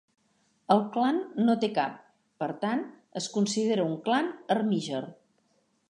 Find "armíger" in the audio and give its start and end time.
4.57-5.05